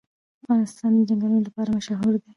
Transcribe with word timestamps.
افغانستان 0.41 0.91
د 0.97 0.99
چنګلونه 1.09 1.39
لپاره 1.47 1.69
مشهور 1.77 2.13
دی. 2.21 2.29